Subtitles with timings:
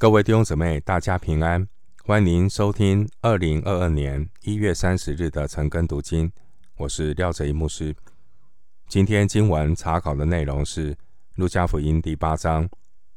[0.00, 1.66] 各位弟兄姊妹，大家平安！
[2.04, 6.30] 欢迎您收听二零二二年一月三十日的晨更读经。
[6.76, 7.92] 我是廖哲一牧师。
[8.86, 10.94] 今天经文查考的内容是
[11.34, 12.68] 《路加福音》第八章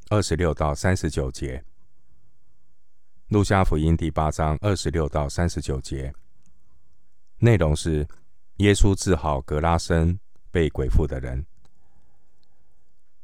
[0.10, 1.60] 二十六到三十九节。
[3.28, 6.12] 《路加福音》第八章二十六到三十九节
[7.38, 8.08] 内容是
[8.58, 10.20] 耶稣治好格拉森
[10.50, 11.46] 被鬼附的人。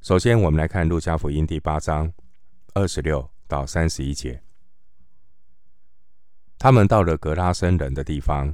[0.02, 2.14] 首先，我们来看《路加福音》第八章
[2.76, 3.28] 二十六。
[3.48, 4.44] 到三十一节，
[6.58, 8.54] 他们到了格拉森人的地方，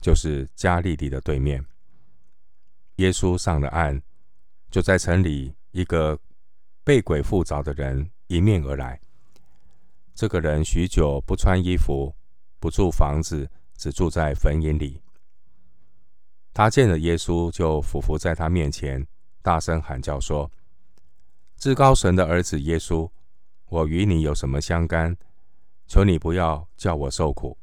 [0.00, 1.64] 就是加利利的对面。
[2.96, 4.00] 耶稣上了岸，
[4.70, 6.18] 就在城里一个
[6.84, 9.00] 被鬼附着的人迎面而来。
[10.14, 12.14] 这个人许久不穿衣服，
[12.60, 15.00] 不住房子，只住在坟茔里。
[16.52, 19.06] 他见了耶稣，就俯伏在他面前，
[19.40, 20.52] 大声喊叫说
[21.56, 23.10] ：“至高神的儿子耶稣！”
[23.72, 25.16] 我与你有什么相干？
[25.86, 27.56] 求你不要叫我受苦。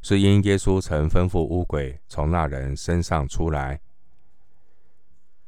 [0.00, 3.82] 是因耶稣曾吩咐乌鬼从那人身上出来。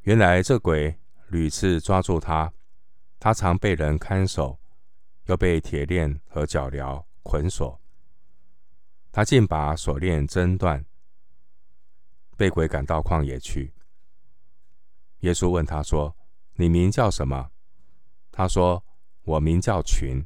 [0.01, 0.95] 原来这鬼
[1.29, 2.53] 屡次抓住他，
[3.19, 4.59] 他常被人看守，
[5.25, 7.81] 又被铁链和脚镣捆锁。
[9.11, 10.85] 他竟把锁链挣断，
[12.37, 13.73] 被鬼赶到旷野去。
[15.21, 16.15] 耶稣问他说
[16.57, 17.49] ：“你名叫什么？”
[18.31, 18.85] 他说。
[19.29, 20.25] 我名叫群，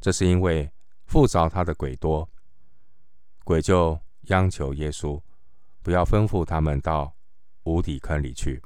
[0.00, 0.70] 这是因为
[1.04, 2.30] 附着他的鬼多，
[3.42, 5.20] 鬼就央求耶稣
[5.82, 7.12] 不要吩咐他们到
[7.64, 8.62] 无底坑里去。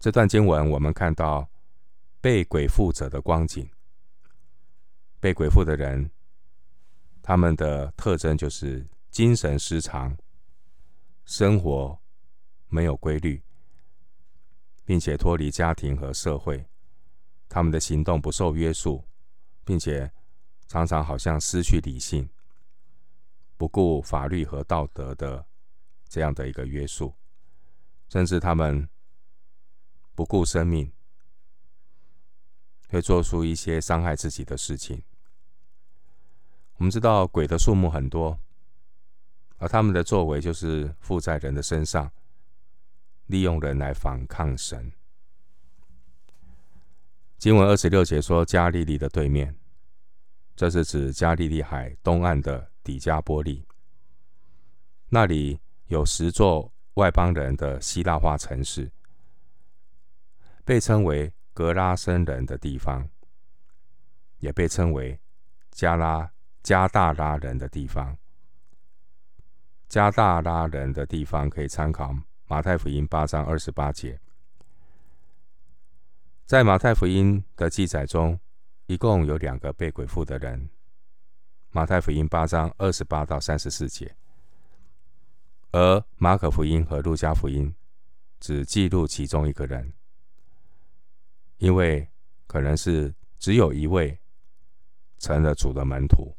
[0.00, 1.48] 这段经文我们看到
[2.20, 3.70] 被鬼附者的光景，
[5.20, 6.10] 被鬼附的人，
[7.22, 10.16] 他们的特征就是精神失常，
[11.24, 11.96] 生活
[12.66, 13.40] 没有规律，
[14.84, 16.66] 并且脱离家庭和社会。
[17.54, 19.04] 他们的行动不受约束，
[19.64, 20.10] 并且
[20.66, 22.28] 常常好像失去理性，
[23.56, 25.46] 不顾法律和道德的
[26.08, 27.14] 这样的一个约束，
[28.08, 28.88] 甚至他们
[30.16, 30.90] 不顾生命，
[32.88, 35.04] 会做出一些伤害自己的事情。
[36.78, 38.40] 我们知道鬼的数目很多，
[39.58, 42.10] 而他们的作为就是附在人的身上，
[43.26, 44.92] 利用人来反抗神。
[47.38, 49.54] 经文二十六节说：“加利利的对面，
[50.56, 53.66] 这是指加利利海东岸的底加波利。
[55.10, 58.90] 那里有十座外邦人的希腊化城市，
[60.64, 63.10] 被称为格拉森人的地方，
[64.38, 65.20] 也被称为
[65.70, 68.16] 加拉加大拉人的地方。
[69.86, 72.16] 加大拉人的地方可以参考
[72.46, 74.18] 马太福音八章二十八节。”
[76.46, 78.38] 在马太福音的记载中，
[78.84, 80.68] 一共有两个被鬼附的人。
[81.70, 84.14] 马太福音八章二十八到三十四节，
[85.72, 87.74] 而马可福音和路加福音
[88.40, 89.90] 只记录其中一个人，
[91.56, 92.06] 因为
[92.46, 94.18] 可能是只有一位
[95.18, 96.36] 成了主的门徒。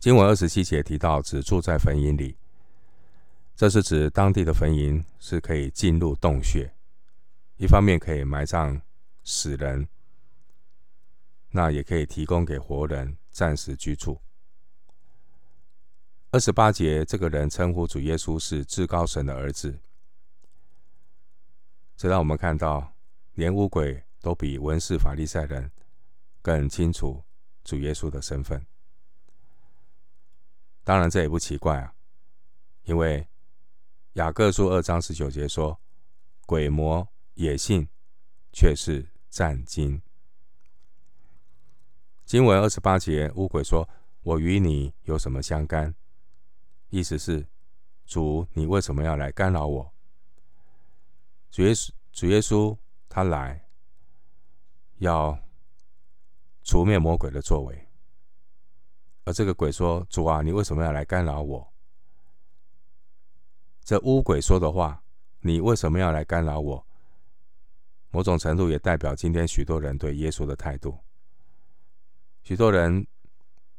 [0.00, 2.38] 经文二十七节提到只住在坟塋里，
[3.54, 6.74] 这是指当地的坟塋是可以进入洞穴。
[7.56, 8.82] 一方面可以埋葬
[9.22, 9.88] 死人，
[11.50, 14.20] 那也可以提供给活人暂时居住。
[16.32, 19.78] 二十八节，这个人称呼主耶稣是至高神的儿子，
[21.96, 22.92] 这让我们看到，
[23.34, 25.70] 连乌鬼都比文士法利赛人
[26.42, 27.22] 更清楚
[27.62, 28.66] 主耶稣的身份。
[30.82, 31.94] 当然，这也不奇怪啊，
[32.82, 33.28] 因为
[34.14, 35.80] 雅各书二章十九节说，
[36.46, 37.08] 鬼魔。
[37.34, 37.88] 野性，
[38.52, 40.00] 却是战惊。
[42.24, 43.88] 经文二十八节，乌鬼说
[44.22, 45.94] ：“我与你有什么相干？”
[46.90, 47.46] 意思是，
[48.06, 49.92] 主，你为什么要来干扰我？
[51.50, 52.78] 主耶稣，主耶稣，
[53.08, 53.68] 他来
[54.98, 55.38] 要
[56.62, 57.88] 除灭魔鬼的作为。
[59.24, 61.72] 而这个鬼说：“主啊，你为什么要来干扰我？”
[63.84, 65.02] 这乌鬼说的话
[65.40, 66.86] ：“你为什么要来干扰我？”
[68.14, 70.96] 某种程度也代表今天许多人对耶稣的态度。
[72.44, 73.04] 许多人，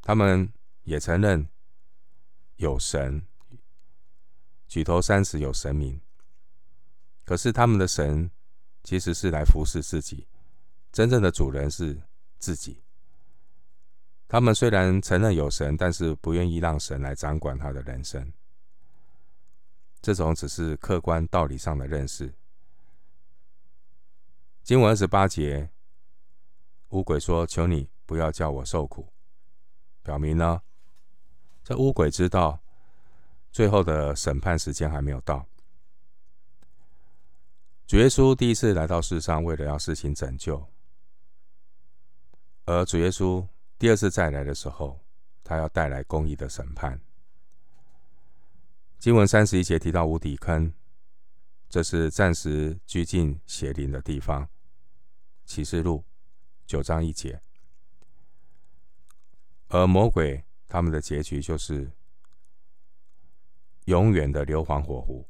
[0.02, 0.52] 他们
[0.84, 1.48] 也承认
[2.58, 3.26] 有神，
[4.68, 6.02] 举头三尺有神明。
[7.24, 8.30] 可是他们的神
[8.84, 10.28] 其实是来服侍自己，
[10.92, 11.98] 真正的主人是
[12.38, 12.84] 自己。
[14.28, 18.34] 他们虽然承认有神，但是不愿意让神来掌管他的人生。
[20.02, 22.34] 这种只是客观道理上的认识。
[24.66, 25.70] 经文二十八节，
[26.90, 29.08] 乌鬼说：“求你不要叫我受苦。”
[30.02, 30.60] 表明呢，
[31.64, 32.60] 这乌鬼知道
[33.52, 35.46] 最后的审判时间还没有到。
[37.86, 40.68] 主耶稣第一次来到世上，为了要施行拯救，
[42.66, 43.48] 而主耶稣
[43.78, 45.00] 第二次再来的时候，
[45.44, 47.00] 他要带来公义的审判。
[48.98, 50.74] 经文三十一节提到无底坑，
[51.70, 54.50] 这是暂时拘禁邪灵的地方。
[55.46, 56.04] 启示录
[56.66, 57.40] 九章一节，
[59.68, 61.92] 而魔鬼他们的结局就是
[63.86, 65.28] 永远的硫磺火湖。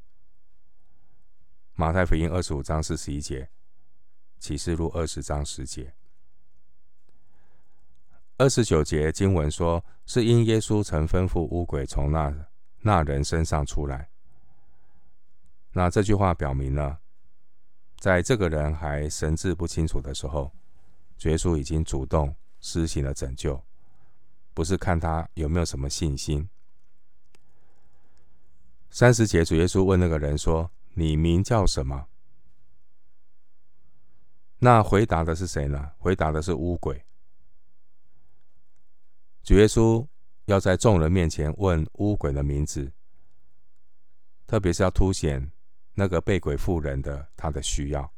[1.74, 3.50] 马太福音二十五章四十一节，
[4.38, 5.94] 启示录二十章十节，
[8.38, 12.48] 二十九节经文说，是因耶稣曾吩咐乌鬼从那
[12.80, 14.10] 那人身上出来。
[15.72, 17.00] 那这句话表明了。
[17.98, 20.52] 在这个人还神志不清楚的时候，
[21.18, 23.62] 主耶稣已经主动施行了拯救，
[24.52, 26.48] 不是看他有没有什么信心。
[28.90, 32.06] 三十节，主耶稣问那个人说：“你名叫什么？”
[34.58, 35.92] 那回答的是谁呢？
[35.98, 37.04] 回答的是乌鬼。
[39.42, 40.06] 主耶稣
[40.46, 42.92] 要在众人面前问乌鬼的名字，
[44.46, 45.50] 特别是要凸显。
[45.98, 48.12] 那个被鬼附人的他的需要，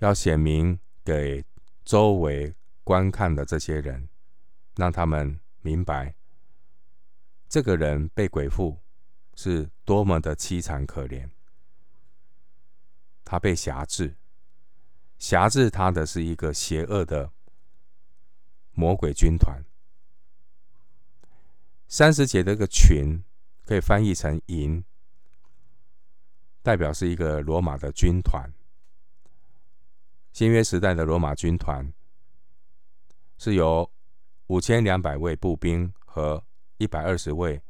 [0.00, 1.44] 要显明给
[1.84, 2.52] 周围
[2.82, 4.08] 观看的这些人，
[4.74, 6.16] 让他们明白，
[7.48, 8.80] 这个人被鬼附
[9.36, 11.30] 是多么的凄惨可怜。
[13.24, 14.16] 他被挟制，
[15.16, 17.30] 挟制他的是一个邪恶的
[18.72, 19.64] 魔鬼军团。
[21.86, 23.22] 三十节的个群
[23.64, 24.84] 可以翻译成营。
[26.62, 28.50] 代表是一个罗马的军团。
[30.32, 31.92] 新约时代的罗马军团
[33.36, 33.90] 是由
[34.46, 36.44] 五千两百位步兵和
[36.76, 37.60] 一百二十位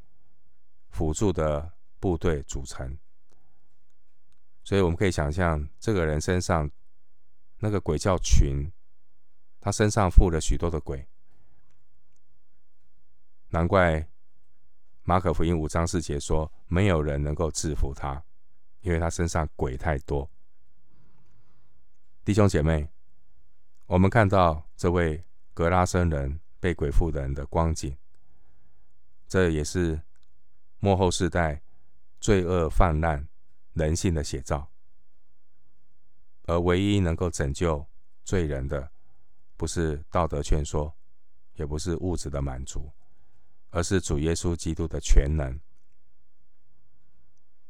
[0.89, 2.99] 辅助的部队组成，
[4.65, 6.71] 所以我们可以想象，这个人身上
[7.59, 8.71] 那个鬼叫群，
[9.61, 11.07] 他身上附了许多的鬼，
[13.49, 14.07] 难怪
[15.03, 18.23] 马可福音五章四节说，没有人能够制服他。
[18.83, 20.31] 因为他身上鬼太多，
[22.25, 22.89] 弟兄姐妹，
[23.87, 25.23] 我们看到这位
[25.53, 27.97] 格拉森人被鬼附的人的光景，
[29.29, 30.01] 这也是
[30.79, 31.63] 幕后世代
[32.21, 33.29] 罪恶泛滥、
[33.75, 34.71] 人性的写照。
[36.45, 37.87] 而唯一能够拯救
[38.25, 38.91] 罪人的，
[39.57, 40.97] 不是道德劝说，
[41.55, 42.91] 也不是物质的满足，
[43.69, 45.61] 而是主耶稣基督的全能。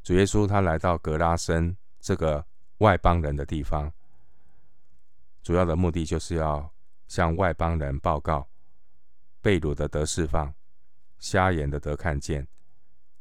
[0.02, 2.44] 主耶稣他来到格拉森这个
[2.78, 3.92] 外邦人的地方，
[5.42, 6.72] 主要的目的就是要
[7.06, 8.48] 向外邦人报告：
[9.42, 10.54] 被掳的得释放，
[11.18, 12.46] 瞎眼的得看见，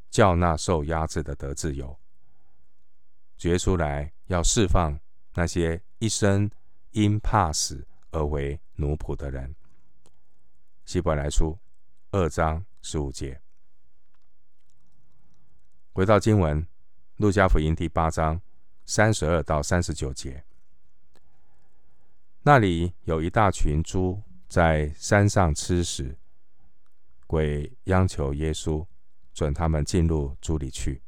[0.10, 1.98] 叫那受压制的得自由。
[3.38, 4.98] 主耶稣来要释放
[5.34, 6.50] 那些一生
[6.92, 9.54] 因怕死而为奴仆的人。
[10.86, 11.58] 希伯来书
[12.12, 13.40] 二章十五节。
[16.00, 16.62] 回到经文，
[17.18, 18.40] 《路加福音》第八章
[18.86, 20.46] 三十二到三十九节，
[22.42, 26.18] 那里有一大群猪在山上吃食，
[27.28, 28.88] 鬼央求耶稣
[29.34, 31.02] 准他们进入猪里去。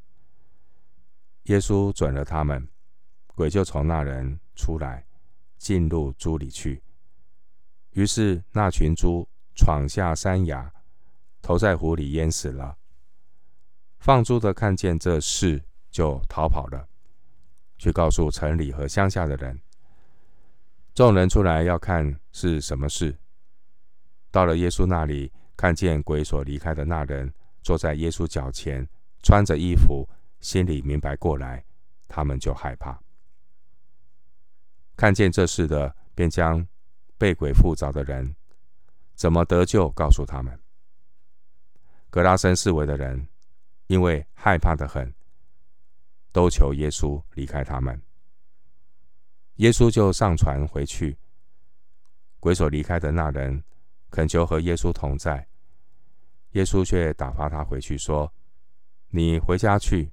[1.43, 2.67] 耶稣准了他们，
[3.27, 5.05] 鬼就从那人出来，
[5.57, 6.83] 进入猪里去。
[7.91, 10.69] 于是那群猪闯下山崖，
[11.41, 12.77] 投在湖里淹死了。
[14.01, 16.87] 放猪的看见这事，就逃跑了，
[17.77, 19.61] 去告诉城里和乡下的人。
[20.95, 23.15] 众人出来要看是什么事。
[24.31, 27.31] 到了耶稣那里，看见鬼所离开的那人
[27.61, 28.89] 坐在耶稣脚前，
[29.21, 31.63] 穿着衣服，心里明白过来，
[32.07, 32.99] 他们就害怕。
[34.97, 36.67] 看见这事的，便将
[37.19, 38.35] 被鬼附着的人
[39.13, 40.59] 怎么得救，告诉他们。
[42.09, 43.27] 格拉森四围的人。
[43.91, 45.13] 因为害怕得很，
[46.31, 48.01] 都求耶稣离开他们。
[49.55, 51.17] 耶稣就上船回去。
[52.39, 53.61] 鬼所离开的那人
[54.09, 55.45] 恳求和耶稣同在，
[56.51, 58.31] 耶稣却打发他回去，说
[59.11, 60.09] ：“你回家去，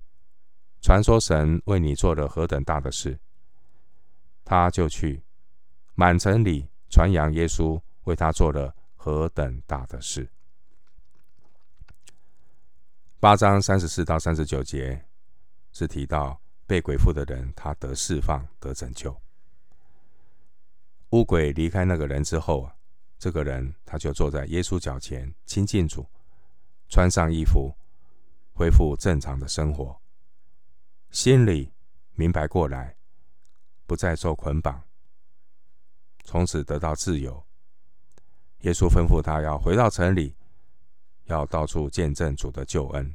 [0.81, 3.17] 传说神为你做了何等大的事。”
[4.45, 5.23] 他就去，
[5.95, 10.29] 满城里传扬耶稣为他做了何等大的事。
[13.21, 15.05] 八章三十四到三十九节
[15.73, 19.21] 是提到被鬼附的人，他得释放、得拯救。
[21.11, 22.77] 污鬼离开那个人之后啊，
[23.19, 26.09] 这个人他就坐在耶稣脚前亲近主，
[26.89, 27.77] 穿上衣服，
[28.53, 30.01] 恢复正常的生活，
[31.11, 31.73] 心里
[32.15, 32.95] 明白过来，
[33.85, 34.81] 不再受捆绑，
[36.23, 37.45] 从此得到自由。
[38.61, 40.37] 耶稣吩咐他要回到城里，
[41.29, 43.15] 要到处见证主的救恩。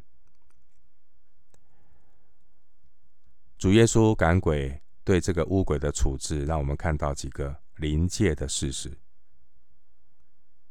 [3.57, 8.97] 主耶稣赶鬼对这个污鬼的处置，让我们看到几个临界的事实。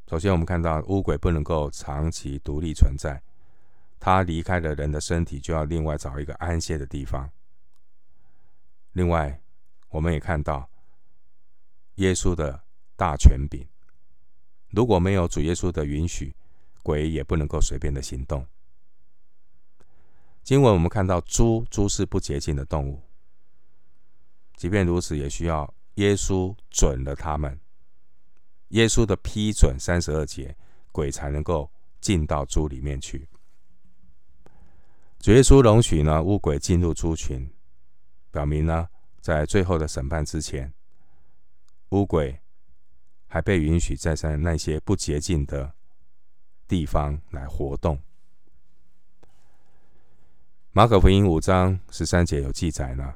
[0.09, 3.23] 首先，我们看到污鬼不能够长期独立存在，
[3.99, 7.31] 他离开了人的身体，就要另外找一个安歇的地方。
[8.93, 9.41] 另外，
[9.89, 10.69] 我们也看到
[11.95, 12.63] 耶稣的
[12.95, 13.67] 大权柄。
[14.69, 16.35] 如果没有主耶稣的允许，
[16.83, 18.47] 鬼也不能够随便的行动。
[20.43, 23.01] 经文我们看到猪，猪是不洁净的动物。
[24.57, 27.59] 即便如此，也需要耶稣准了他们，
[28.69, 30.57] 耶稣的批准三十二节，
[30.91, 31.71] 鬼才能够
[32.01, 33.29] 进到猪里面去。
[35.19, 37.49] 主耶稣容许呢乌鬼进入猪群，
[38.31, 38.89] 表明呢
[39.21, 40.73] 在最后的审判之前，
[41.91, 42.39] 乌鬼。
[43.35, 45.75] 还被允许再在那些不洁净的
[46.67, 48.01] 地方来活动。
[50.73, 53.15] 马可福音五章十三节有记载呢，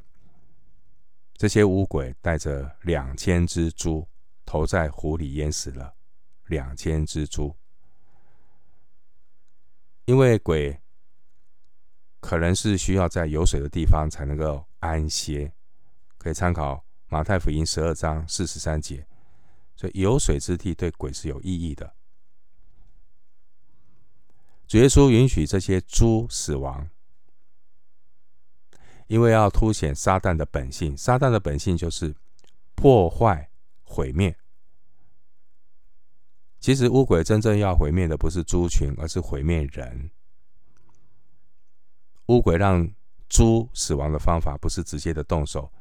[1.35, 4.07] 这些乌鬼带着两千只猪
[4.45, 5.95] 投在湖里淹死了，
[6.47, 7.57] 两千只猪，
[10.05, 10.81] 因为鬼
[12.21, 15.53] 可能是需要在有水的地方才能够安歇，
[16.19, 19.07] 可以参考马太福音十二章四十三节。
[19.76, 21.95] 所以有水之地对鬼是有意义的。
[24.66, 26.88] 主耶稣允许这些猪死亡，
[29.06, 30.96] 因为要凸显撒旦的本性。
[30.96, 32.14] 撒旦的本性就是
[32.75, 33.49] 破坏、
[33.82, 34.37] 毁灭。
[36.58, 40.11] 其实乌鬼真正要毁灭的不是猪群，而是毁灭人。
[42.26, 42.90] 乌鬼让
[43.28, 45.73] 猪死亡的方法不是直接的动手，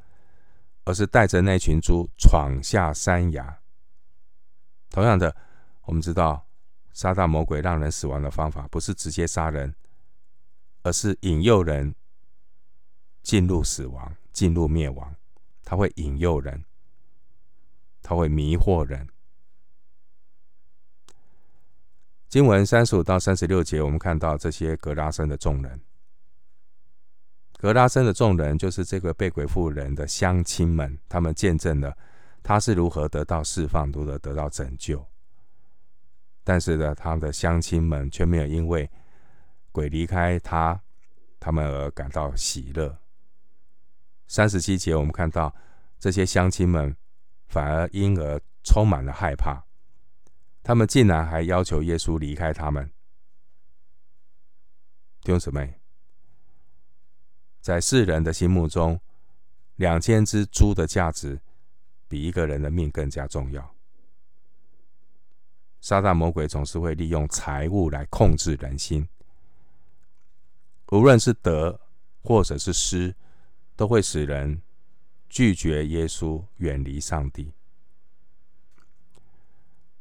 [0.84, 3.60] 而是带着那群猪闯下山崖。
[4.92, 5.36] 同样的，
[5.86, 6.48] 我们知道，
[6.96, 9.76] 撒旦魔鬼让人死亡的方法不是直接杀人，
[10.82, 11.94] 而是引诱人
[13.22, 15.14] 进入死亡、进入灭亡。
[15.62, 16.64] 他会引诱人，
[18.02, 19.10] 他会迷惑人。
[22.30, 25.82] 经文三十五到三十六节，我们看到这些格拉森的众人。
[27.58, 31.98] 格拉森的众人就是这个被鬼附人的乡亲们，他们见证了。
[32.42, 35.06] 他是如何得到释放，如何得到拯救？
[36.46, 38.90] 但是呢，他的乡亲们却没有因为
[39.74, 40.80] 鬼离开他，
[41.42, 42.98] 他们而感到喜乐。
[44.28, 45.54] 三十七节，我们看到
[46.00, 46.96] 这些乡亲们
[47.50, 49.66] 反而因而充满了害怕，
[50.64, 52.90] 他们竟然还要求耶稣离开他们。
[55.22, 55.82] 弟兄姊妹，
[57.60, 59.02] 在世人的心目中，
[59.76, 61.42] 两千只猪的价值。
[62.08, 63.75] 比一个人的命更加重要。
[65.86, 69.08] 撒旦魔鬼总是会利用财物来控制人心，
[70.88, 71.80] 无论是得
[72.24, 73.14] 或者是失，
[73.76, 74.60] 都会使人
[75.30, 77.54] 拒绝耶稣，远离上帝。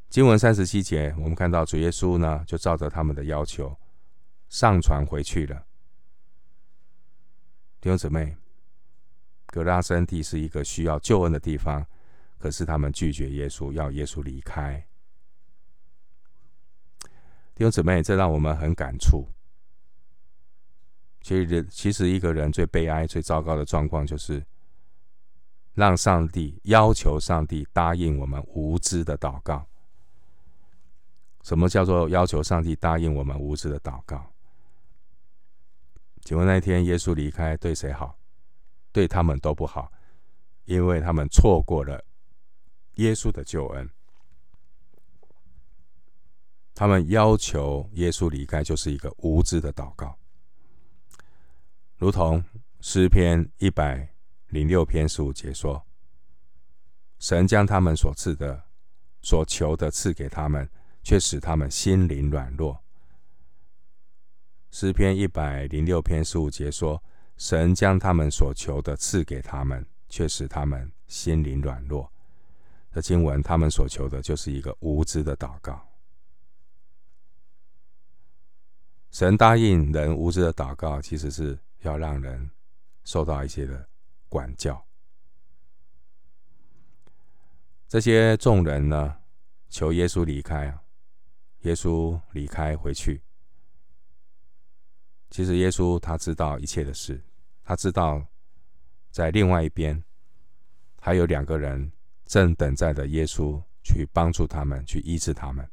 [0.08, 3.76] 经文三十七节，我们看到主耶稣呢，就照着他们的要求
[4.48, 5.66] 上船回去了。
[7.82, 8.34] 弟兄姊妹，
[9.48, 11.86] 格拉森地是一个需要救恩的地方。
[12.38, 14.82] 可是他们拒绝耶稣，要耶稣离开。
[17.54, 19.28] 弟兄姊妹，这让我们很感触。
[21.20, 24.44] 其实，其实一个人最悲哀、最糟糕的状况，就是
[25.73, 29.66] 让上帝要求上帝答应我们无知的祷告。
[31.42, 34.32] 什么叫做要求上帝答应我们无知的祷告？
[36.23, 38.18] 请问那天耶稣离开对谁好？
[38.92, 39.92] 对他们都不好，
[40.64, 42.04] 因为他们错过了。
[42.94, 43.90] 耶稣的救恩，
[46.74, 50.18] 他们要求耶稣离开，就是一个无知的祷告，
[51.96, 52.44] 如同
[52.80, 54.12] 诗篇一百
[54.48, 55.86] 零六篇十五节说
[57.20, 58.64] ：“神将他们所赐的、
[59.22, 60.68] 所求的赐给他们，
[61.04, 62.82] 却使他们心灵软弱。”
[64.72, 67.00] 诗篇一百零六篇十五节说
[67.38, 72.10] ：“神将他们所求的赐给他们，却使他们心灵软弱。”
[72.90, 75.93] 的经文，他们所求的就是一个无知的祷告。
[79.14, 82.50] 神答应人无知的祷告，其实是要让人
[83.04, 83.88] 受到一些的
[84.28, 84.85] 管教。
[87.87, 89.16] 这些众人呢，
[89.68, 90.83] 求耶稣离开啊。
[91.61, 93.23] 耶稣离开回去。
[95.30, 97.23] 其实耶稣他知道一切的事，
[97.62, 98.26] 他知道
[99.12, 100.02] 在另外一边
[101.00, 101.92] 还有两个人
[102.26, 105.71] 正等待着耶稣去帮助他们，去医治他们。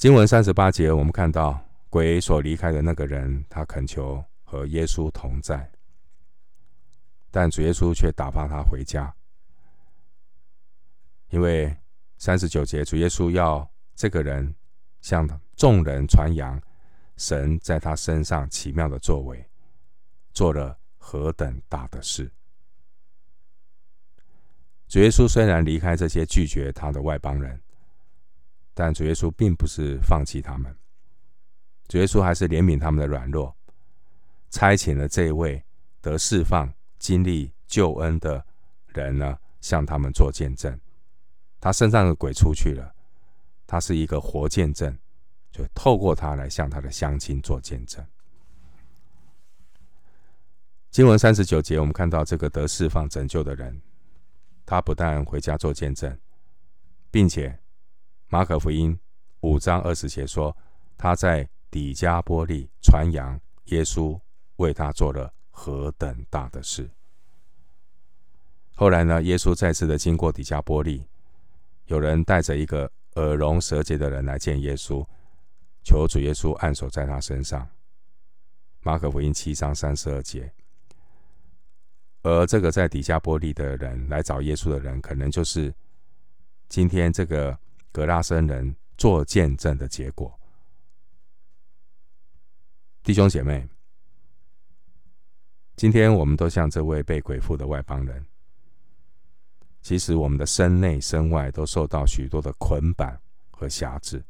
[0.00, 5.70] 经文三十八节，我们看到鬼所离开的那个人，他恳求和耶稣同在，
[7.30, 9.14] 但主耶稣却打发他回家，
[11.28, 11.76] 因为。
[12.16, 14.54] 三十九节，主耶稣要这个人
[15.00, 15.26] 向
[15.56, 16.60] 众人传扬
[17.16, 19.42] 神在他身上奇妙的作为，
[20.34, 22.30] 做了何等大的事。
[24.86, 27.58] 主耶稣虽然离开这些拒绝他的外邦人，
[28.82, 30.74] 但主耶稣并不是放弃他们，
[31.86, 33.54] 主耶稣还是怜悯他们的软弱，
[34.48, 35.62] 差遣了这位
[36.00, 38.42] 得释放、经历救恩的
[38.86, 40.80] 人呢，向他们做见证。
[41.60, 42.94] 他身上的鬼出去了，
[43.66, 44.98] 他是一个活见证，
[45.52, 48.02] 就透过他来向他的乡亲做见证。
[50.90, 53.78] 经文三十九节，我们看到这个得释放拯救的人，
[54.64, 56.18] 他不但回家做见证，
[57.10, 57.58] 并且
[58.32, 58.96] 马可福音
[59.40, 60.56] 五章二十节说，
[60.96, 64.16] 他在底加波利传扬耶稣
[64.56, 66.88] 为他做了何等大的事。
[68.76, 71.04] 后来呢，耶稣再次的经过底加波利。
[71.86, 75.04] 有人带着一个耳聋舌结的人来见耶稣，
[75.82, 77.68] 求主耶稣按手在他身上。
[78.82, 80.52] 马可福音七章三十二节。
[82.22, 85.74] 而这个在底加波利的人来找耶稣的人，可能就是
[86.68, 87.58] 今天这个
[87.92, 90.38] 格拉森人做见证的结果。
[93.02, 93.66] 弟兄姐妹，
[95.76, 98.24] 今天我们都像这位被鬼附的外邦人。
[99.82, 103.18] 其实，我们的身内身外都受到许多的捆绑
[103.50, 104.22] 和辖制，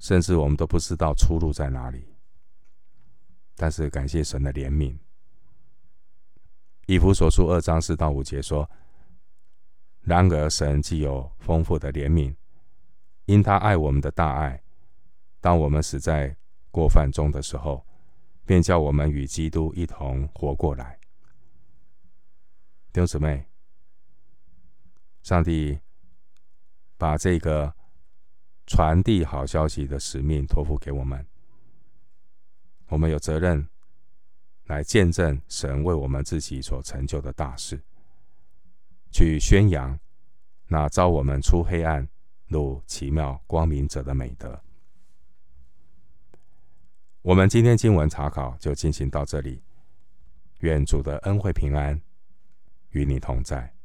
[0.00, 2.04] 甚至我们都不知道出路在哪里。
[3.54, 4.98] 但是，感谢神的怜悯。
[6.86, 8.68] 以弗所书二章四到五节说
[10.06, 12.34] ：“然而，神既有丰富的怜悯，
[13.24, 14.62] 因他爱我们的大爱，
[15.40, 16.36] 当我们死在
[16.70, 17.84] 过犯中的时候，
[18.44, 20.98] 便叫我们与基督一同活过来。”
[22.94, 23.44] 弟兄姊妹。
[25.24, 25.76] 上帝
[26.96, 27.74] 把这个
[28.64, 31.26] 传递好消息的使命托付给我们，
[32.86, 33.68] 我们有责任
[34.66, 37.82] 来见证神为我们自己所成就的大事，
[39.16, 39.98] 去宣扬
[40.66, 42.06] 那招我们出黑暗
[42.48, 44.60] 入奇妙光明者的美德。
[47.22, 49.62] 我们今天经文查考就进行到这里，
[50.58, 51.98] 愿主的恩惠平安
[52.90, 53.75] 与你同在。